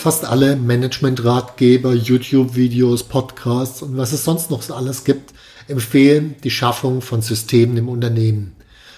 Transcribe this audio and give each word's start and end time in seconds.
Fast 0.00 0.24
alle 0.24 0.56
Management-Ratgeber, 0.56 1.92
YouTube-Videos, 1.92 3.02
Podcasts 3.02 3.82
und 3.82 3.98
was 3.98 4.12
es 4.12 4.24
sonst 4.24 4.50
noch 4.50 4.66
alles 4.70 5.04
gibt, 5.04 5.34
empfehlen 5.68 6.36
die 6.42 6.50
Schaffung 6.50 7.02
von 7.02 7.20
Systemen 7.20 7.76
im 7.76 7.90
Unternehmen. 7.90 8.56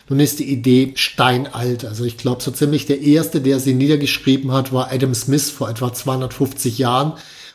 Nun 0.08 0.20
ist 0.20 0.38
die 0.38 0.48
Idee 0.48 0.92
steinalt. 0.94 1.84
Also 1.84 2.04
ich 2.04 2.18
glaube, 2.18 2.40
so 2.40 2.52
ziemlich 2.52 2.86
der 2.86 3.00
erste, 3.00 3.40
der 3.40 3.58
sie 3.58 3.74
niedergeschrieben 3.74 4.52
hat, 4.52 4.72
war 4.72 4.92
Adam 4.92 5.12
Smith 5.12 5.50
vor 5.50 5.68
etwa 5.68 5.92
250 5.92 6.78
Jahren. 6.78 7.14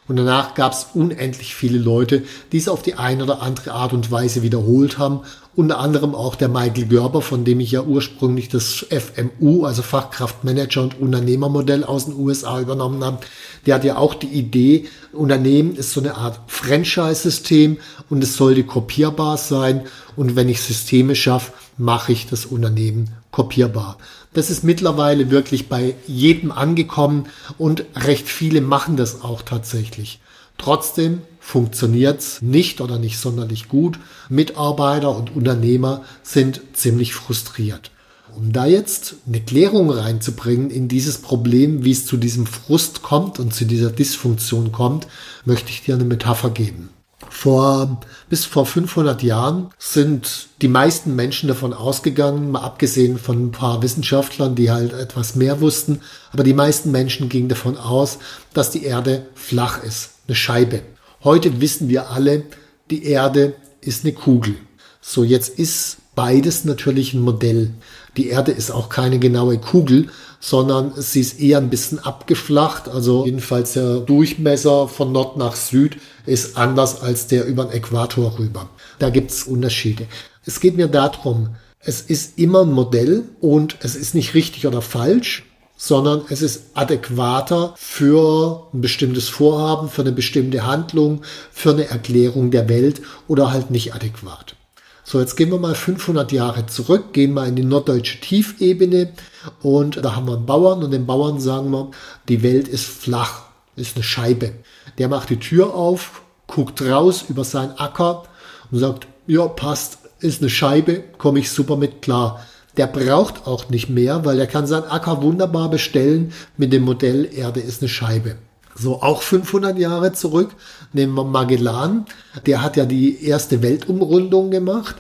Und 0.09 0.17
danach 0.17 0.53
gab 0.53 0.73
es 0.73 0.87
unendlich 0.93 1.55
viele 1.55 1.77
Leute, 1.77 2.23
die 2.51 2.57
es 2.57 2.67
auf 2.67 2.81
die 2.81 2.95
eine 2.95 3.23
oder 3.23 3.41
andere 3.41 3.71
Art 3.71 3.93
und 3.93 4.11
Weise 4.11 4.43
wiederholt 4.43 4.97
haben 4.97 5.21
unter 5.57 5.79
anderem 5.79 6.13
auch 6.13 6.35
der 6.35 6.49
Michael 6.49 6.85
Görber, 6.85 7.23
von 7.23 7.43
dem 7.43 7.59
ich 7.59 7.71
ja 7.71 7.81
ursprünglich 7.81 8.47
das 8.47 8.85
FMU, 8.91 9.65
also 9.65 9.81
Fachkraftmanager 9.81 10.83
und 10.83 11.01
Unternehmermodell 11.01 11.83
aus 11.83 12.05
den 12.05 12.13
USA 12.13 12.61
übernommen 12.61 13.03
habe. 13.03 13.21
Der 13.65 13.73
hat 13.73 13.83
ja 13.83 13.97
auch 13.97 14.13
die 14.13 14.27
Idee, 14.27 14.85
Unternehmen 15.11 15.75
ist 15.75 15.93
so 15.93 15.99
eine 15.99 16.15
Art 16.15 16.39
Franchise-System 16.45 17.77
und 18.07 18.23
es 18.23 18.35
sollte 18.35 18.65
kopierbar 18.65 19.37
sein. 19.37 19.81
Und 20.15 20.35
wenn 20.35 20.47
ich 20.47 20.61
Systeme 20.61 21.15
schaffe, 21.15 21.53
mache 21.75 22.11
ich 22.11 22.27
das 22.27 22.45
Unternehmen 22.45 23.09
kopierbar. 23.31 23.97
Das 24.33 24.51
ist 24.51 24.63
mittlerweile 24.63 25.31
wirklich 25.31 25.69
bei 25.69 25.95
jedem 26.05 26.51
angekommen 26.51 27.29
und 27.57 27.83
recht 27.95 28.27
viele 28.27 28.61
machen 28.61 28.95
das 28.95 29.23
auch 29.23 29.41
tatsächlich. 29.41 30.19
Trotzdem 30.57 31.21
funktioniert's 31.39 32.41
nicht 32.41 32.81
oder 32.81 32.99
nicht 32.99 33.19
sonderlich 33.19 33.69
gut. 33.69 33.99
Mitarbeiter 34.29 35.15
und 35.15 35.35
Unternehmer 35.35 36.03
sind 36.23 36.61
ziemlich 36.73 37.13
frustriert. 37.13 37.91
Um 38.35 38.51
da 38.53 38.67
jetzt 38.67 39.15
eine 39.25 39.41
Klärung 39.41 39.89
reinzubringen 39.89 40.69
in 40.69 40.87
dieses 40.87 41.19
Problem, 41.19 41.83
wie 41.83 41.91
es 41.91 42.05
zu 42.05 42.17
diesem 42.17 42.45
Frust 42.45 43.01
kommt 43.01 43.39
und 43.39 43.53
zu 43.53 43.65
dieser 43.65 43.89
Dysfunktion 43.89 44.71
kommt, 44.71 45.07
möchte 45.45 45.71
ich 45.71 45.83
dir 45.83 45.95
eine 45.95 46.03
Metapher 46.03 46.51
geben. 46.51 46.89
Vor, 47.29 47.99
bis 48.29 48.45
vor 48.45 48.65
500 48.65 49.23
Jahren 49.23 49.69
sind 49.79 50.49
die 50.61 50.67
meisten 50.67 51.15
Menschen 51.15 51.47
davon 51.47 51.73
ausgegangen, 51.73 52.51
mal 52.51 52.61
abgesehen 52.61 53.17
von 53.17 53.47
ein 53.47 53.51
paar 53.51 53.81
Wissenschaftlern, 53.81 54.53
die 54.53 54.69
halt 54.69 54.93
etwas 54.93 55.35
mehr 55.35 55.59
wussten, 55.59 56.01
aber 56.31 56.43
die 56.43 56.53
meisten 56.53 56.91
Menschen 56.91 57.29
gingen 57.29 57.49
davon 57.49 57.75
aus, 57.75 58.19
dass 58.53 58.69
die 58.69 58.83
Erde 58.83 59.25
flach 59.33 59.83
ist, 59.83 60.11
eine 60.27 60.35
Scheibe. 60.35 60.81
Heute 61.23 61.61
wissen 61.61 61.89
wir 61.89 62.09
alle, 62.09 62.43
die 62.89 63.05
Erde 63.05 63.55
ist 63.81 64.03
eine 64.03 64.13
Kugel. 64.13 64.55
So, 65.01 65.23
jetzt 65.23 65.57
ist 65.57 65.97
beides 66.15 66.65
natürlich 66.65 67.13
ein 67.13 67.21
Modell. 67.21 67.71
Die 68.17 68.27
Erde 68.29 68.51
ist 68.51 68.71
auch 68.71 68.89
keine 68.89 69.19
genaue 69.19 69.57
Kugel, 69.57 70.09
sondern 70.39 70.93
sie 70.95 71.21
ist 71.21 71.39
eher 71.39 71.59
ein 71.59 71.69
bisschen 71.69 71.99
abgeflacht. 71.99 72.89
Also 72.89 73.25
jedenfalls 73.25 73.73
der 73.73 73.99
Durchmesser 73.99 74.87
von 74.87 75.11
Nord 75.11 75.37
nach 75.37 75.55
Süd 75.55 75.97
ist 76.25 76.57
anders 76.57 77.01
als 77.01 77.27
der 77.27 77.45
über 77.45 77.65
den 77.65 77.73
Äquator 77.73 78.37
rüber. 78.37 78.69
Da 78.99 79.09
gibt's 79.09 79.43
Unterschiede. 79.43 80.07
Es 80.45 80.59
geht 80.59 80.75
mir 80.75 80.87
darum, 80.87 81.55
es 81.79 82.01
ist 82.01 82.37
immer 82.37 82.61
ein 82.61 82.73
Modell 82.73 83.23
und 83.39 83.77
es 83.81 83.95
ist 83.95 84.15
nicht 84.15 84.33
richtig 84.33 84.67
oder 84.67 84.81
falsch 84.81 85.46
sondern 85.77 86.23
es 86.29 86.41
ist 86.41 86.71
adäquater 86.73 87.73
für 87.77 88.67
ein 88.73 88.81
bestimmtes 88.81 89.29
Vorhaben, 89.29 89.89
für 89.89 90.01
eine 90.01 90.11
bestimmte 90.11 90.65
Handlung, 90.65 91.21
für 91.51 91.69
eine 91.69 91.87
Erklärung 91.87 92.49
der 92.49 92.67
Welt 92.67 93.01
oder 93.27 93.51
halt 93.51 93.69
nicht 93.69 93.93
adäquat. 93.93 94.55
So, 95.03 95.21
jetzt 95.21 95.37
gehen 95.37 95.51
wir 95.51 95.59
mal 95.59 95.75
500 95.75 96.33
Jahre 96.33 96.65
zurück, 96.65 97.13
gehen 97.13 97.33
mal 97.33 97.47
in 97.47 97.55
die 97.55 97.63
norddeutsche 97.63 98.19
Tiefebene 98.19 99.13
und 99.61 100.03
da 100.03 100.15
haben 100.15 100.27
wir 100.27 100.35
einen 100.35 100.45
Bauern 100.45 100.83
und 100.83 100.91
den 100.91 101.05
Bauern 101.05 101.39
sagen 101.39 101.69
wir, 101.71 101.91
die 102.27 102.43
Welt 102.43 102.67
ist 102.67 102.85
flach, 102.85 103.43
ist 103.77 103.95
eine 103.95 104.03
Scheibe. 104.03 104.51
Der 104.97 105.07
macht 105.07 105.29
die 105.29 105.39
Tür 105.39 105.75
auf, 105.75 106.23
guckt 106.47 106.81
raus 106.81 107.25
über 107.29 107.45
seinen 107.45 107.77
Acker 107.77 108.23
und 108.69 108.79
sagt, 108.79 109.07
ja, 109.27 109.47
passt, 109.47 109.99
ist 110.19 110.41
eine 110.41 110.49
Scheibe, 110.49 111.03
komme 111.17 111.39
ich 111.39 111.51
super 111.51 111.77
mit 111.77 112.01
klar 112.01 112.43
der 112.77 112.87
braucht 112.87 113.47
auch 113.47 113.69
nicht 113.69 113.89
mehr, 113.89 114.23
weil 114.23 114.39
er 114.39 114.47
kann 114.47 114.67
seinen 114.67 114.85
Acker 114.85 115.21
wunderbar 115.21 115.69
bestellen 115.69 116.31
mit 116.57 116.71
dem 116.71 116.83
Modell 116.83 117.29
Erde 117.33 117.59
ist 117.59 117.81
eine 117.81 117.89
Scheibe. 117.89 118.35
So, 118.75 119.01
auch 119.01 119.23
500 119.23 119.77
Jahre 119.79 120.13
zurück 120.13 120.51
nehmen 120.93 121.15
wir 121.15 121.23
Magellan. 121.23 122.05
Der 122.45 122.61
hat 122.61 122.77
ja 122.77 122.85
die 122.85 123.23
erste 123.25 123.63
Weltumrundung 123.63 124.51
gemacht. 124.51 124.95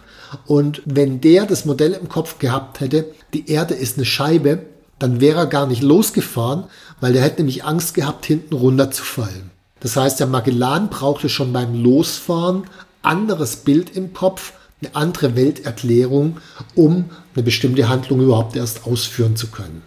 Und 0.45 0.81
wenn 0.85 1.21
der 1.21 1.45
das 1.45 1.65
Modell 1.65 1.93
im 1.93 2.09
Kopf 2.09 2.39
gehabt 2.39 2.79
hätte, 2.79 3.05
die 3.33 3.49
Erde 3.49 3.75
ist 3.75 3.97
eine 3.97 4.05
Scheibe, 4.05 4.63
dann 4.99 5.21
wäre 5.21 5.39
er 5.39 5.45
gar 5.45 5.67
nicht 5.67 5.83
losgefahren, 5.83 6.63
weil 6.99 7.13
der 7.13 7.21
hätte 7.21 7.37
nämlich 7.37 7.63
Angst 7.63 7.93
gehabt, 7.93 8.25
hinten 8.25 8.55
runterzufallen. 8.55 9.51
Das 9.79 9.95
heißt, 9.95 10.19
der 10.19 10.27
Magellan 10.27 10.89
brauchte 10.89 11.29
schon 11.29 11.53
beim 11.53 11.75
Losfahren 11.75 12.63
anderes 13.03 13.57
Bild 13.57 13.95
im 13.95 14.13
Kopf, 14.13 14.53
eine 14.81 14.95
andere 14.95 15.35
Welterklärung, 15.35 16.37
um 16.75 17.05
eine 17.33 17.43
bestimmte 17.43 17.89
Handlung 17.89 18.21
überhaupt 18.21 18.55
erst 18.55 18.85
ausführen 18.85 19.35
zu 19.35 19.47
können. 19.47 19.81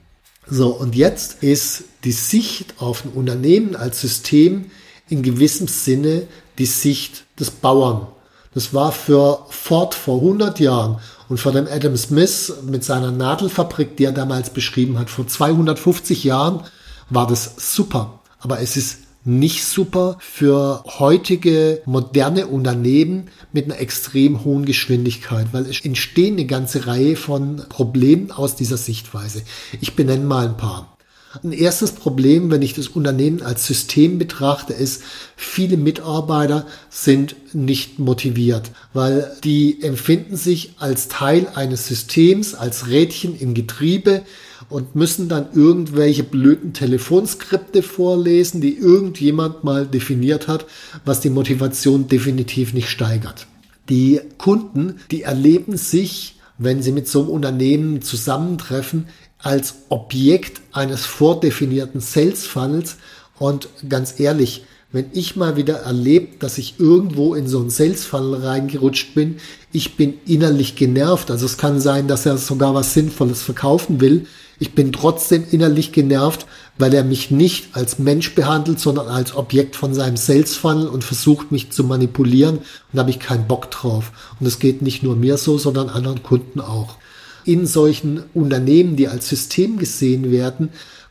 So, 0.48 0.68
und 0.68 0.96
jetzt 0.96 1.42
ist 1.42 1.84
die 2.04 2.12
Sicht 2.12 2.74
auf 2.78 3.04
ein 3.04 3.10
Unternehmen 3.10 3.76
als 3.76 4.00
System 4.00 4.66
in 5.08 5.22
gewissem 5.22 5.68
Sinne 5.68 6.26
die 6.58 6.66
Sicht 6.66 7.24
des 7.38 7.50
Bauern. 7.50 8.08
Das 8.52 8.74
war 8.74 8.90
für 8.90 9.46
Ford 9.50 9.94
vor 9.94 10.16
100 10.16 10.58
Jahren 10.58 10.98
und 11.28 11.38
für 11.38 11.52
den 11.52 11.68
Adam 11.68 11.96
Smith 11.96 12.52
mit 12.66 12.82
seiner 12.82 13.12
Nadelfabrik, 13.12 13.96
die 13.96 14.04
er 14.04 14.12
damals 14.12 14.50
beschrieben 14.50 14.98
hat, 14.98 15.08
vor 15.08 15.26
250 15.26 16.24
Jahren, 16.24 16.64
war 17.10 17.28
das 17.28 17.54
super. 17.56 18.20
Aber 18.40 18.60
es 18.60 18.76
ist 18.76 18.98
nicht 19.24 19.64
super 19.64 20.16
für 20.20 20.82
heutige 20.98 21.82
moderne 21.84 22.46
Unternehmen 22.46 23.28
mit 23.52 23.66
einer 23.66 23.78
extrem 23.78 24.44
hohen 24.44 24.64
Geschwindigkeit, 24.64 25.48
weil 25.52 25.66
es 25.66 25.84
entstehen 25.84 26.34
eine 26.34 26.46
ganze 26.46 26.86
Reihe 26.86 27.16
von 27.16 27.62
Problemen 27.68 28.30
aus 28.30 28.56
dieser 28.56 28.78
Sichtweise. 28.78 29.42
Ich 29.80 29.94
benenne 29.94 30.24
mal 30.24 30.46
ein 30.48 30.56
paar. 30.56 30.96
Ein 31.44 31.52
erstes 31.52 31.92
Problem, 31.92 32.50
wenn 32.50 32.62
ich 32.62 32.74
das 32.74 32.88
Unternehmen 32.88 33.42
als 33.42 33.64
System 33.64 34.18
betrachte, 34.18 34.72
ist, 34.72 35.02
viele 35.36 35.76
Mitarbeiter 35.76 36.66
sind 36.88 37.36
nicht 37.52 38.00
motiviert, 38.00 38.72
weil 38.94 39.30
die 39.44 39.80
empfinden 39.80 40.36
sich 40.36 40.74
als 40.78 41.06
Teil 41.06 41.46
eines 41.54 41.86
Systems, 41.86 42.56
als 42.56 42.88
Rädchen 42.88 43.38
im 43.38 43.54
Getriebe, 43.54 44.22
und 44.70 44.94
müssen 44.94 45.28
dann 45.28 45.48
irgendwelche 45.52 46.22
blöden 46.22 46.72
Telefonskripte 46.72 47.82
vorlesen, 47.82 48.60
die 48.60 48.78
irgendjemand 48.78 49.64
mal 49.64 49.86
definiert 49.86 50.48
hat, 50.48 50.64
was 51.04 51.20
die 51.20 51.30
Motivation 51.30 52.08
definitiv 52.08 52.72
nicht 52.72 52.88
steigert. 52.88 53.46
Die 53.88 54.20
Kunden, 54.38 55.00
die 55.10 55.22
erleben 55.22 55.76
sich, 55.76 56.36
wenn 56.56 56.82
sie 56.82 56.92
mit 56.92 57.08
so 57.08 57.22
einem 57.22 57.30
Unternehmen 57.30 58.00
zusammentreffen, 58.00 59.08
als 59.38 59.74
Objekt 59.88 60.60
eines 60.72 61.06
vordefinierten 61.06 62.00
Sales 62.00 62.46
Funnels 62.46 62.96
und 63.38 63.68
ganz 63.88 64.20
ehrlich, 64.20 64.64
wenn 64.92 65.06
ich 65.12 65.36
mal 65.36 65.56
wieder 65.56 65.76
erlebt, 65.76 66.42
dass 66.42 66.58
ich 66.58 66.74
irgendwo 66.78 67.34
in 67.34 67.46
so 67.46 67.60
einen 67.60 67.70
Funnel 67.70 68.44
reingerutscht 68.44 69.14
bin, 69.14 69.36
ich 69.72 69.96
bin 69.96 70.14
innerlich 70.26 70.74
genervt. 70.74 71.30
Also 71.30 71.46
es 71.46 71.58
kann 71.58 71.80
sein, 71.80 72.08
dass 72.08 72.26
er 72.26 72.38
sogar 72.38 72.74
was 72.74 72.94
Sinnvolles 72.94 73.42
verkaufen 73.42 74.00
will. 74.00 74.26
Ich 74.58 74.74
bin 74.74 74.92
trotzdem 74.92 75.44
innerlich 75.50 75.92
genervt, 75.92 76.46
weil 76.76 76.92
er 76.92 77.04
mich 77.04 77.30
nicht 77.30 77.76
als 77.76 77.98
Mensch 77.98 78.34
behandelt, 78.34 78.80
sondern 78.80 79.06
als 79.06 79.34
Objekt 79.34 79.76
von 79.76 79.94
seinem 79.94 80.16
Sales 80.16 80.56
Funnel 80.56 80.88
und 80.88 81.04
versucht 81.04 81.52
mich 81.52 81.70
zu 81.70 81.84
manipulieren. 81.84 82.58
Und 82.58 82.64
da 82.92 83.00
habe 83.00 83.10
ich 83.10 83.20
keinen 83.20 83.46
Bock 83.46 83.70
drauf. 83.70 84.10
Und 84.40 84.46
es 84.46 84.58
geht 84.58 84.82
nicht 84.82 85.02
nur 85.02 85.14
mir 85.14 85.38
so, 85.38 85.56
sondern 85.56 85.88
anderen 85.88 86.22
Kunden 86.22 86.60
auch. 86.60 86.96
In 87.44 87.66
solchen 87.66 88.24
Unternehmen, 88.34 88.96
die 88.96 89.08
als 89.08 89.28
System 89.28 89.78
gesehen 89.78 90.30
werden, 90.30 90.70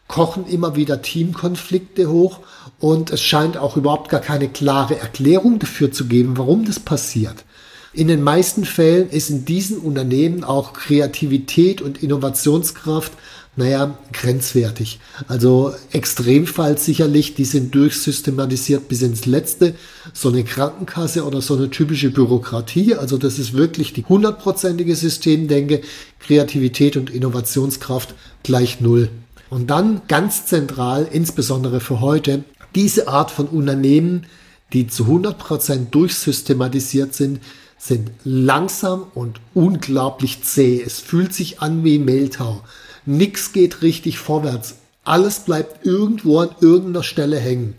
kochen 0.10 0.46
immer 0.48 0.76
wieder 0.76 1.02
Teamkonflikte 1.02 2.10
hoch 2.10 2.40
und 2.80 3.12
es 3.12 3.22
scheint 3.22 3.56
auch 3.56 3.78
überhaupt 3.78 4.10
gar 4.10 4.20
keine 4.20 4.50
klare 4.50 5.00
Erklärung 5.00 5.60
dafür 5.60 5.94
zu 5.94 6.08
geben, 6.08 6.38
warum 6.38 6.66
das 6.66 6.80
passiert. 6.80 7.46
In 7.94 8.10
den 8.10 8.22
meisten 8.22 8.66
Fällen 8.66 9.10
ist 9.10 9.30
in 9.30 9.46
diesen 9.46 9.78
Unternehmen 9.78 10.44
auch 10.44 10.74
Kreativität 10.74 11.82
und 11.82 12.04
Innovationskraft 12.04 13.14
naja, 13.60 13.98
grenzwertig. 14.14 15.00
Also 15.28 15.74
Extremfall 15.92 16.78
sicherlich, 16.78 17.36
die 17.36 17.44
sind 17.44 17.76
durchsystematisiert 17.76 18.88
bis 18.88 19.02
ins 19.02 19.26
Letzte. 19.26 19.76
So 20.14 20.30
eine 20.30 20.46
Krankenkasse 20.46 21.26
oder 21.26 21.42
so 21.42 21.58
eine 21.58 21.70
typische 21.70 22.10
Bürokratie, 22.10 22.96
also 22.96 23.18
das 23.18 23.38
ist 23.38 23.54
wirklich 23.54 23.92
die 23.92 24.06
hundertprozentige 24.06 24.96
Systemdenke, 24.96 25.82
Kreativität 26.20 26.96
und 26.96 27.10
Innovationskraft 27.10 28.16
gleich 28.44 28.80
Null. 28.80 29.10
Und 29.50 29.70
dann 29.70 30.02
ganz 30.08 30.46
zentral, 30.46 31.08
insbesondere 31.12 31.80
für 31.80 32.02
heute, 32.02 32.44
diese 32.76 33.08
Art 33.08 33.32
von 33.32 33.48
Unternehmen, 33.48 34.28
die 34.74 34.88
zu 34.88 35.06
100% 35.06 35.90
durchsystematisiert 35.90 37.14
sind, 37.16 37.40
sind 37.78 38.12
langsam 38.24 39.06
und 39.16 39.40
unglaublich 39.54 40.44
zäh. 40.44 40.82
Es 40.86 41.00
fühlt 41.00 41.34
sich 41.34 41.62
an 41.62 41.84
wie 41.84 41.98
Mehltau. 41.98 42.62
Nix 43.06 43.54
geht 43.54 43.82
richtig 43.82 44.20
vorwärts. 44.20 44.76
Alles 45.04 45.40
bleibt 45.40 45.86
irgendwo 45.86 46.40
an 46.40 46.50
irgendeiner 46.60 47.04
Stelle 47.04 47.40
hängen. 47.40 47.76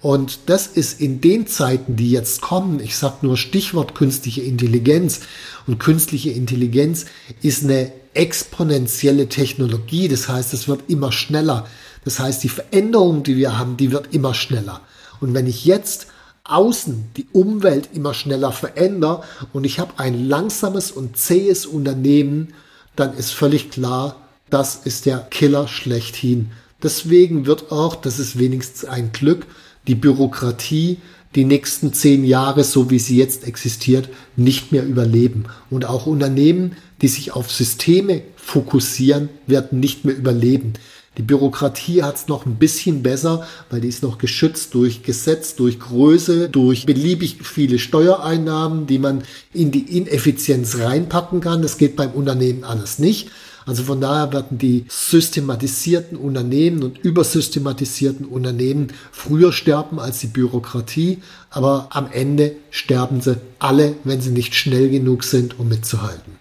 Und 0.00 0.40
das 0.46 0.66
ist 0.66 1.00
in 1.00 1.20
den 1.20 1.46
Zeiten, 1.46 1.94
die 1.94 2.10
jetzt 2.10 2.40
kommen, 2.40 2.80
ich 2.80 2.96
sag 2.96 3.22
nur 3.22 3.36
Stichwort 3.36 3.94
künstliche 3.94 4.42
Intelligenz. 4.42 5.20
Und 5.66 5.78
künstliche 5.78 6.30
Intelligenz 6.30 7.06
ist 7.42 7.64
eine 7.64 7.92
exponentielle 8.14 9.28
Technologie. 9.28 10.08
Das 10.08 10.28
heißt, 10.28 10.52
es 10.54 10.68
wird 10.68 10.88
immer 10.88 11.12
schneller. 11.12 11.66
Das 12.04 12.18
heißt, 12.18 12.42
die 12.42 12.48
Veränderung, 12.48 13.22
die 13.22 13.36
wir 13.36 13.58
haben, 13.58 13.76
die 13.76 13.92
wird 13.92 14.12
immer 14.12 14.34
schneller. 14.34 14.80
Und 15.20 15.34
wenn 15.34 15.46
ich 15.46 15.64
jetzt 15.64 16.08
außen 16.44 17.10
die 17.16 17.26
Umwelt 17.32 17.90
immer 17.94 18.14
schneller 18.14 18.50
verändere 18.52 19.22
und 19.52 19.64
ich 19.64 19.78
habe 19.78 19.92
ein 19.98 20.28
langsames 20.28 20.90
und 20.90 21.16
zähes 21.16 21.66
Unternehmen, 21.66 22.54
dann 22.96 23.16
ist 23.16 23.30
völlig 23.30 23.70
klar, 23.70 24.16
das 24.50 24.80
ist 24.84 25.06
der 25.06 25.18
Killer 25.18 25.68
schlechthin. 25.68 26.50
Deswegen 26.82 27.46
wird 27.46 27.70
auch, 27.70 27.94
das 27.94 28.18
ist 28.18 28.38
wenigstens 28.38 28.84
ein 28.84 29.12
Glück, 29.12 29.46
die 29.86 29.94
Bürokratie 29.94 30.98
die 31.34 31.44
nächsten 31.44 31.92
zehn 31.92 32.24
Jahre, 32.24 32.64
so 32.64 32.90
wie 32.90 32.98
sie 32.98 33.16
jetzt 33.16 33.46
existiert, 33.46 34.08
nicht 34.36 34.72
mehr 34.72 34.84
überleben. 34.84 35.44
Und 35.70 35.84
auch 35.84 36.06
Unternehmen, 36.06 36.76
die 37.00 37.08
sich 37.08 37.32
auf 37.32 37.50
Systeme 37.50 38.22
fokussieren, 38.36 39.28
werden 39.46 39.80
nicht 39.80 40.04
mehr 40.04 40.16
überleben. 40.16 40.74
Die 41.18 41.22
Bürokratie 41.22 42.02
hat 42.02 42.16
es 42.16 42.28
noch 42.28 42.46
ein 42.46 42.56
bisschen 42.56 43.02
besser, 43.02 43.46
weil 43.68 43.82
die 43.82 43.88
ist 43.88 44.02
noch 44.02 44.16
geschützt 44.16 44.72
durch 44.72 45.02
Gesetz, 45.02 45.54
durch 45.56 45.78
Größe, 45.78 46.48
durch 46.48 46.86
beliebig 46.86 47.38
viele 47.42 47.78
Steuereinnahmen, 47.78 48.86
die 48.86 48.98
man 48.98 49.22
in 49.52 49.70
die 49.70 49.98
Ineffizienz 49.98 50.78
reinpacken 50.78 51.40
kann. 51.42 51.60
Das 51.60 51.76
geht 51.76 51.96
beim 51.96 52.12
Unternehmen 52.12 52.64
alles 52.64 52.98
nicht. 52.98 53.30
Also 53.64 53.84
von 53.84 54.00
daher 54.00 54.32
werden 54.32 54.58
die 54.58 54.84
systematisierten 54.88 56.16
Unternehmen 56.16 56.82
und 56.82 56.98
übersystematisierten 56.98 58.26
Unternehmen 58.26 58.88
früher 59.12 59.52
sterben 59.52 60.00
als 60.00 60.20
die 60.20 60.26
Bürokratie, 60.26 61.22
aber 61.50 61.88
am 61.90 62.10
Ende 62.10 62.56
sterben 62.70 63.20
sie 63.20 63.36
alle, 63.58 63.94
wenn 64.04 64.20
sie 64.20 64.30
nicht 64.30 64.54
schnell 64.54 64.90
genug 64.90 65.24
sind, 65.24 65.58
um 65.58 65.68
mitzuhalten. 65.68 66.38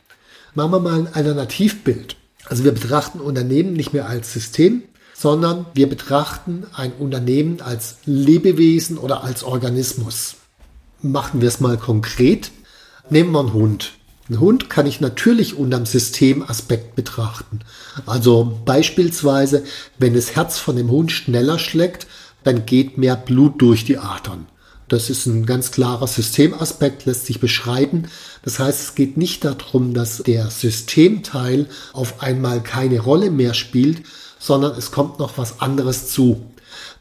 Machen 0.56 0.72
wir 0.72 0.80
mal 0.80 1.00
ein 1.00 1.14
Alternativbild. 1.14 2.18
Also 2.46 2.64
wir 2.64 2.72
betrachten 2.72 3.20
Unternehmen 3.20 3.74
nicht 3.74 3.94
mehr 3.94 4.10
als 4.10 4.34
System, 4.34 4.84
sondern 5.14 5.68
wir 5.74 5.88
betrachten 5.88 6.66
ein 6.74 6.92
Unternehmen 6.94 7.62
als 7.62 7.98
Lebewesen 8.06 8.98
oder 8.98 9.24
als 9.24 9.44
Organismus. 9.44 10.36
Machen 11.02 11.42
wir 11.42 11.48
es 11.48 11.60
mal 11.60 11.78
konkret. 11.78 12.52
Nehmen 13.10 13.32
wir 13.32 13.40
einen 13.40 13.54
Hund. 13.54 13.94
Ein 14.32 14.40
Hund 14.40 14.70
kann 14.70 14.86
ich 14.86 15.02
natürlich 15.02 15.58
unterm 15.58 15.86
Systemaspekt 15.86 16.96
betrachten. 16.96 17.60
Also 18.06 18.62
beispielsweise, 18.64 19.66
wenn 19.98 20.14
das 20.14 20.38
Herz 20.38 20.58
von 20.58 20.78
dem 20.78 20.90
Hund 20.90 21.12
schneller 21.12 21.60
schlägt, 21.60 22.08
dann 22.46 22.66
geht 22.66 22.98
mehr 22.98 23.18
Blut 23.18 23.62
durch 23.62 23.84
die 23.84 23.98
Adern. 23.98 24.46
Das 24.88 25.10
ist 25.10 25.26
ein 25.26 25.46
ganz 25.46 25.72
klarer 25.72 26.08
Systemaspekt, 26.08 27.04
lässt 27.04 27.26
sich 27.26 27.42
beschreiben. 27.42 28.08
Das 28.42 28.58
heißt, 28.58 28.82
es 28.82 28.96
geht 28.96 29.18
nicht 29.18 29.44
darum, 29.44 29.94
dass 29.94 30.20
der 30.20 30.50
Systemteil 30.50 31.68
auf 31.92 32.24
einmal 32.24 32.64
keine 32.64 33.02
Rolle 33.02 33.32
mehr 33.32 33.54
spielt, 33.54 34.04
sondern 34.40 34.78
es 34.78 34.92
kommt 34.92 35.20
noch 35.20 35.38
was 35.38 35.60
anderes 35.60 36.08
zu. 36.08 36.42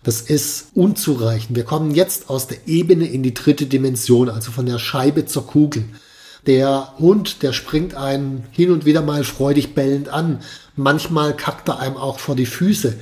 Das 0.03 0.21
ist 0.21 0.71
unzureichend. 0.75 1.57
Wir 1.57 1.65
kommen 1.65 1.95
jetzt 1.95 2.29
aus 2.29 2.49
der 2.49 2.67
Ebene 2.67 3.07
in 3.07 3.23
die 3.23 3.35
dritte 3.35 3.67
Dimension, 3.67 4.29
also 4.29 4.51
von 4.51 4.67
der 4.67 4.81
Scheibe 4.81 5.27
zur 5.27 5.47
Kugel. 5.47 5.85
Der 6.47 6.95
Hund, 6.99 7.43
der 7.43 7.53
springt 7.53 7.95
einen 7.95 8.45
hin 8.51 8.71
und 8.71 8.85
wieder 8.85 9.03
mal 9.03 9.25
freudig 9.25 9.75
bellend 9.75 10.09
an. 10.09 10.41
Manchmal 10.77 11.37
kackt 11.37 11.69
er 11.69 11.79
einem 11.79 11.97
auch 11.97 12.19
vor 12.19 12.37
die 12.37 12.47
Füße. 12.47 12.97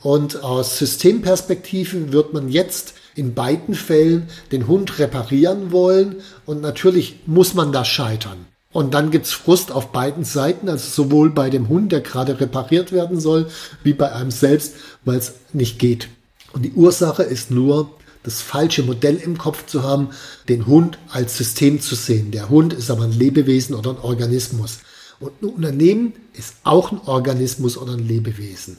Und 0.00 0.42
aus 0.42 0.78
Systemperspektive 0.78 2.12
wird 2.12 2.32
man 2.32 2.48
jetzt 2.48 2.94
in 3.14 3.34
beiden 3.34 3.74
Fällen 3.74 4.28
den 4.52 4.68
Hund 4.68 4.98
reparieren 4.98 5.72
wollen 5.72 6.16
und 6.46 6.62
natürlich 6.62 7.20
muss 7.26 7.54
man 7.54 7.72
da 7.72 7.84
scheitern. 7.84 8.46
Und 8.70 8.94
dann 8.94 9.10
gibt's 9.10 9.32
Frust 9.32 9.72
auf 9.72 9.92
beiden 9.92 10.24
Seiten, 10.24 10.68
also 10.68 10.88
sowohl 10.88 11.30
bei 11.30 11.50
dem 11.50 11.68
Hund, 11.68 11.90
der 11.90 12.00
gerade 12.00 12.38
repariert 12.40 12.92
werden 12.92 13.18
soll, 13.18 13.48
wie 13.82 13.94
bei 13.94 14.12
einem 14.12 14.30
selbst, 14.30 14.74
weil 15.04 15.18
es 15.18 15.34
nicht 15.52 15.78
geht. 15.78 16.08
Und 16.52 16.62
die 16.64 16.72
Ursache 16.72 17.22
ist 17.22 17.50
nur, 17.50 17.90
das 18.28 18.42
falsche 18.42 18.82
Modell 18.82 19.16
im 19.16 19.38
Kopf 19.38 19.66
zu 19.66 19.82
haben, 19.82 20.10
den 20.48 20.66
Hund 20.66 20.98
als 21.08 21.36
System 21.36 21.80
zu 21.80 21.94
sehen. 21.94 22.30
Der 22.30 22.50
Hund 22.50 22.72
ist 22.74 22.90
aber 22.90 23.04
ein 23.04 23.12
Lebewesen 23.12 23.74
oder 23.74 23.90
ein 23.90 23.98
Organismus. 23.98 24.80
Und 25.18 25.42
ein 25.42 25.48
Unternehmen 25.48 26.12
ist 26.34 26.54
auch 26.62 26.92
ein 26.92 27.00
Organismus 27.06 27.78
oder 27.78 27.94
ein 27.94 28.06
Lebewesen. 28.06 28.76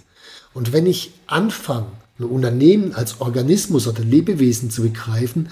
Und 0.54 0.72
wenn 0.72 0.86
ich 0.86 1.12
anfange, 1.28 1.88
ein 2.20 2.26
Unternehmen 2.26 2.94
als 2.94 3.22
Organismus 3.22 3.88
oder 3.88 4.04
Lebewesen 4.04 4.70
zu 4.70 4.84
begreifen, 4.84 5.50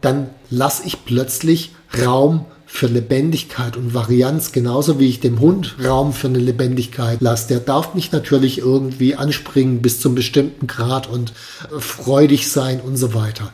dann 0.00 0.30
lasse 0.50 0.82
ich 0.86 1.04
plötzlich 1.04 1.74
Raum 2.00 2.46
für 2.74 2.86
Lebendigkeit 2.86 3.76
und 3.76 3.92
Varianz, 3.92 4.50
genauso 4.50 4.98
wie 4.98 5.06
ich 5.06 5.20
dem 5.20 5.40
Hund 5.40 5.76
Raum 5.84 6.14
für 6.14 6.28
eine 6.28 6.38
Lebendigkeit 6.38 7.20
lasse. 7.20 7.48
Der 7.48 7.60
darf 7.60 7.94
nicht 7.94 8.14
natürlich 8.14 8.58
irgendwie 8.58 9.14
anspringen 9.14 9.82
bis 9.82 10.00
zum 10.00 10.14
bestimmten 10.14 10.66
Grad 10.66 11.06
und 11.06 11.34
äh, 11.70 11.78
freudig 11.80 12.50
sein 12.50 12.80
und 12.80 12.96
so 12.96 13.12
weiter. 13.12 13.52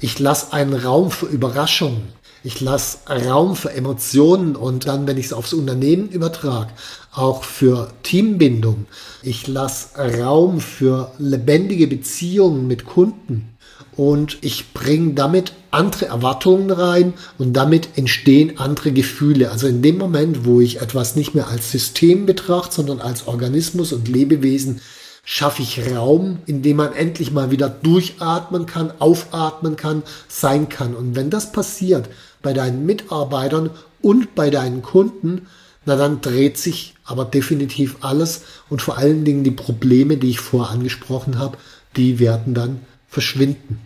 Ich 0.00 0.18
lasse 0.18 0.52
einen 0.52 0.74
Raum 0.74 1.10
für 1.10 1.24
Überraschungen. 1.24 2.02
Ich 2.44 2.60
lasse 2.60 2.98
Raum 3.08 3.56
für 3.56 3.72
Emotionen 3.72 4.54
und 4.54 4.86
dann, 4.86 5.06
wenn 5.06 5.16
ich 5.16 5.26
es 5.26 5.32
aufs 5.32 5.54
Unternehmen 5.54 6.10
übertrage, 6.10 6.70
auch 7.10 7.44
für 7.44 7.90
Teambindung. 8.02 8.84
Ich 9.22 9.46
lasse 9.46 9.96
Raum 9.96 10.60
für 10.60 11.10
lebendige 11.18 11.86
Beziehungen 11.86 12.66
mit 12.66 12.84
Kunden 12.84 13.57
und 13.98 14.38
ich 14.42 14.72
bringe 14.74 15.14
damit 15.14 15.54
andere 15.72 16.06
Erwartungen 16.06 16.70
rein 16.70 17.14
und 17.36 17.52
damit 17.54 17.98
entstehen 17.98 18.56
andere 18.56 18.92
Gefühle. 18.92 19.50
Also 19.50 19.66
in 19.66 19.82
dem 19.82 19.98
Moment, 19.98 20.44
wo 20.44 20.60
ich 20.60 20.80
etwas 20.80 21.16
nicht 21.16 21.34
mehr 21.34 21.48
als 21.48 21.72
System 21.72 22.24
betrachte, 22.24 22.76
sondern 22.76 23.00
als 23.00 23.26
Organismus 23.26 23.92
und 23.92 24.06
Lebewesen, 24.06 24.80
schaffe 25.24 25.62
ich 25.62 25.92
Raum, 25.92 26.38
in 26.46 26.62
dem 26.62 26.76
man 26.76 26.92
endlich 26.92 27.32
mal 27.32 27.50
wieder 27.50 27.68
durchatmen 27.68 28.66
kann, 28.66 28.92
aufatmen 29.00 29.74
kann, 29.74 30.04
sein 30.28 30.68
kann. 30.68 30.94
Und 30.94 31.16
wenn 31.16 31.28
das 31.28 31.50
passiert 31.50 32.08
bei 32.40 32.52
deinen 32.52 32.86
Mitarbeitern 32.86 33.70
und 34.00 34.36
bei 34.36 34.50
deinen 34.50 34.82
Kunden, 34.82 35.48
na 35.86 35.96
dann 35.96 36.20
dreht 36.20 36.56
sich 36.56 36.94
aber 37.04 37.24
definitiv 37.24 37.96
alles 38.02 38.42
und 38.70 38.80
vor 38.80 38.96
allen 38.96 39.24
Dingen 39.24 39.42
die 39.42 39.50
Probleme, 39.50 40.18
die 40.18 40.30
ich 40.30 40.38
vorher 40.38 40.72
angesprochen 40.72 41.36
habe, 41.36 41.58
die 41.96 42.20
werden 42.20 42.54
dann 42.54 42.80
verschwinden. 43.08 43.80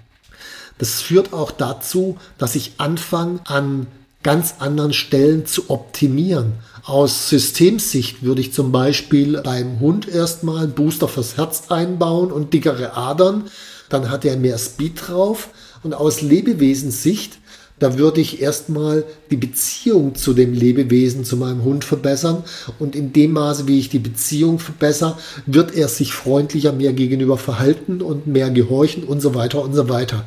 Das 0.78 1.00
führt 1.00 1.32
auch 1.32 1.50
dazu, 1.50 2.18
dass 2.38 2.54
ich 2.54 2.72
anfange, 2.78 3.40
an 3.44 3.86
ganz 4.22 4.56
anderen 4.58 4.92
Stellen 4.92 5.46
zu 5.46 5.70
optimieren. 5.70 6.54
Aus 6.84 7.28
Systemsicht 7.28 8.22
würde 8.22 8.40
ich 8.40 8.52
zum 8.52 8.72
Beispiel 8.72 9.40
beim 9.42 9.80
Hund 9.80 10.08
erstmal 10.08 10.66
Booster 10.68 11.08
fürs 11.08 11.36
Herz 11.36 11.70
einbauen 11.70 12.32
und 12.32 12.52
dickere 12.52 12.96
Adern. 12.96 13.44
Dann 13.88 14.10
hat 14.10 14.24
er 14.24 14.36
mehr 14.36 14.58
Speed 14.58 15.08
drauf. 15.08 15.50
Und 15.82 15.94
aus 15.94 16.20
Lebewesensicht, 16.20 17.38
da 17.82 17.98
würde 17.98 18.20
ich 18.20 18.40
erstmal 18.40 19.04
die 19.32 19.36
Beziehung 19.36 20.14
zu 20.14 20.34
dem 20.34 20.52
Lebewesen, 20.52 21.24
zu 21.24 21.36
meinem 21.36 21.64
Hund 21.64 21.84
verbessern. 21.84 22.44
Und 22.78 22.94
in 22.94 23.12
dem 23.12 23.32
Maße, 23.32 23.66
wie 23.66 23.80
ich 23.80 23.88
die 23.88 23.98
Beziehung 23.98 24.60
verbessere, 24.60 25.18
wird 25.46 25.74
er 25.74 25.88
sich 25.88 26.12
freundlicher 26.12 26.72
mir 26.72 26.92
gegenüber 26.92 27.38
verhalten 27.38 28.00
und 28.00 28.28
mehr 28.28 28.50
gehorchen 28.50 29.02
und 29.02 29.20
so 29.20 29.34
weiter 29.34 29.62
und 29.62 29.74
so 29.74 29.88
weiter. 29.88 30.24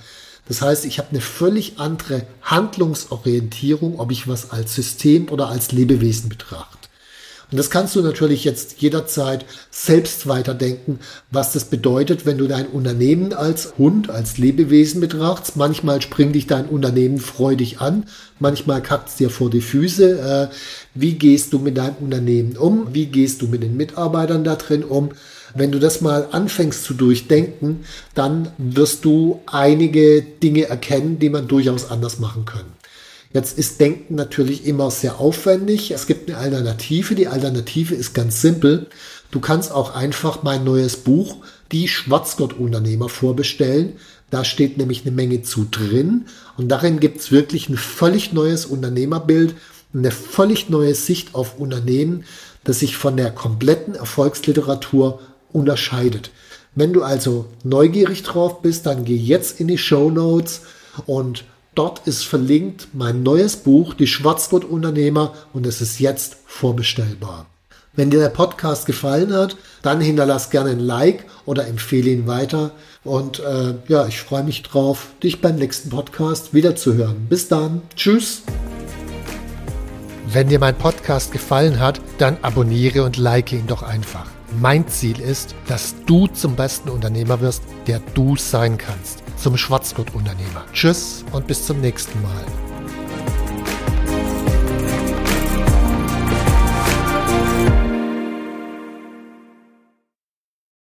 Das 0.50 0.62
heißt, 0.62 0.86
ich 0.86 1.00
habe 1.00 1.12
eine 1.12 1.22
völlig 1.22 1.80
andere 1.80 2.28
Handlungsorientierung, 2.42 4.00
ob 4.00 4.12
ich 4.12 4.28
was 4.28 4.52
als 4.52 4.76
System 4.76 5.30
oder 5.30 5.48
als 5.48 5.72
Lebewesen 5.72 6.28
betrachte. 6.28 6.85
Und 7.56 7.60
das 7.60 7.70
kannst 7.70 7.96
du 7.96 8.02
natürlich 8.02 8.44
jetzt 8.44 8.82
jederzeit 8.82 9.46
selbst 9.72 10.28
weiterdenken, 10.28 11.00
was 11.32 11.54
das 11.54 11.64
bedeutet, 11.64 12.26
wenn 12.26 12.38
du 12.38 12.50
dein 12.50 12.68
Unternehmen 12.68 13.32
als 13.32 13.78
Hund, 13.78 14.10
als 14.10 14.38
Lebewesen 14.38 15.00
betrachtest. 15.00 15.56
Manchmal 15.56 16.02
springt 16.02 16.36
dich 16.36 16.48
dein 16.48 16.66
Unternehmen 16.66 17.18
freudig 17.18 17.80
an, 17.80 18.08
manchmal 18.40 18.84
kackt 18.84 19.08
es 19.08 19.16
dir 19.16 19.30
vor 19.30 19.50
die 19.50 19.62
Füße. 19.62 20.50
Äh, 20.52 20.56
wie 20.96 21.14
gehst 21.14 21.54
du 21.54 21.60
mit 21.60 21.78
deinem 21.78 21.96
Unternehmen 22.02 22.58
um? 22.58 22.94
Wie 22.94 23.06
gehst 23.06 23.42
du 23.42 23.48
mit 23.48 23.64
den 23.64 23.78
Mitarbeitern 23.78 24.44
da 24.44 24.58
drin 24.58 24.84
um? 24.84 25.12
Wenn 25.54 25.72
du 25.72 25.80
das 25.80 26.02
mal 26.02 26.28
anfängst 26.32 26.84
zu 26.84 26.94
durchdenken, 26.94 27.86
dann 28.16 28.50
wirst 28.58 29.06
du 29.06 29.40
einige 29.46 30.22
Dinge 30.22 30.68
erkennen, 30.68 31.20
die 31.20 31.30
man 31.30 31.48
durchaus 31.48 31.90
anders 31.90 32.20
machen 32.20 32.44
kann. 32.44 32.75
Jetzt 33.36 33.58
ist 33.58 33.82
Denken 33.82 34.16
natürlich 34.16 34.66
immer 34.66 34.90
sehr 34.90 35.20
aufwendig. 35.20 35.92
Es 35.92 36.08
gibt 36.08 36.30
eine 36.30 36.38
Alternative. 36.38 37.16
Die 37.16 37.28
Alternative 37.28 37.94
ist 37.94 38.14
ganz 38.14 38.40
simpel. 38.40 38.88
Du 39.30 39.42
kannst 39.42 39.74
auch 39.74 39.94
einfach 39.94 40.42
mein 40.44 40.64
neues 40.64 40.96
Buch, 40.96 41.40
die 41.74 41.90
Schwarzgott-Unternehmer, 41.90 43.10
vorbestellen. 43.10 43.98
Da 44.30 44.46
steht 44.46 44.78
nämlich 44.78 45.02
eine 45.02 45.14
Menge 45.14 45.42
zu 45.42 45.68
drin. 45.70 46.28
Und 46.56 46.70
darin 46.70 47.02
gibt 47.02 47.20
es 47.20 47.34
wirklich 47.34 47.68
ein 47.68 47.76
völlig 47.76 48.32
neues 48.32 48.66
Unternehmerbild, 48.66 49.54
eine 49.94 50.12
völlig 50.12 50.70
neue 50.70 50.96
Sicht 50.96 51.36
auf 51.36 51.60
Unternehmen, 51.60 52.24
das 52.64 52.80
sich 52.80 52.96
von 52.96 53.18
der 53.18 53.32
kompletten 53.32 53.96
Erfolgsliteratur 53.96 55.20
unterscheidet. 55.52 56.32
Wenn 56.74 56.94
du 56.94 57.04
also 57.04 57.48
neugierig 57.66 58.24
drauf 58.24 58.62
bist, 58.62 58.86
dann 58.86 59.04
geh 59.04 59.18
jetzt 59.18 59.60
in 59.60 59.68
die 59.68 59.78
Show 59.78 60.10
Notes 60.10 60.62
und 61.06 61.44
Dort 61.76 62.08
ist 62.08 62.26
verlinkt 62.26 62.88
mein 62.94 63.22
neues 63.22 63.58
Buch, 63.58 63.94
Die 63.94 64.08
Schwarzgurt-Unternehmer, 64.08 65.34
und 65.52 65.68
es 65.68 65.82
ist 65.82 66.00
jetzt 66.00 66.38
vorbestellbar. 66.46 67.48
Wenn 67.98 68.10
dir 68.10 68.20
der 68.20 68.30
Podcast 68.30 68.86
gefallen 68.86 69.34
hat, 69.34 69.58
dann 69.82 70.00
hinterlass 70.00 70.50
gerne 70.50 70.70
ein 70.70 70.80
Like 70.80 71.26
oder 71.46 71.68
empfehle 71.68 72.12
ihn 72.12 72.28
weiter. 72.28 72.72
Und 73.04 73.40
äh, 73.40 73.74
ja, 73.90 74.08
ich 74.08 74.22
freue 74.22 74.44
mich 74.44 74.64
drauf, 74.64 75.08
dich 75.22 75.42
beim 75.42 75.58
nächsten 75.58 75.90
Podcast 75.90 76.54
wiederzuhören. 76.54 77.28
Bis 77.28 77.50
dann. 77.50 77.82
Tschüss. 77.98 78.44
Wenn 80.32 80.48
dir 80.48 80.60
mein 80.60 80.78
Podcast 80.78 81.34
gefallen 81.34 81.82
hat, 81.82 82.00
dann 82.20 82.38
abonniere 82.42 83.04
und 83.04 83.18
like 83.18 83.52
ihn 83.52 83.68
doch 83.68 83.84
einfach. 83.84 84.28
Mein 84.62 84.88
Ziel 84.88 85.20
ist, 85.20 85.56
dass 85.68 85.94
du 86.06 86.28
zum 86.28 86.56
besten 86.56 86.90
Unternehmer 86.90 87.42
wirst, 87.42 87.64
der 87.88 88.02
du 88.14 88.38
sein 88.38 88.78
kannst 88.78 89.25
zum 89.38 89.58
Schwarzgurt-Unternehmer. 89.58 90.66
Tschüss 90.74 91.26
und 91.32 91.48
bis 91.48 91.66
zum 91.66 91.82
nächsten 91.82 92.22
Mal. 92.22 92.65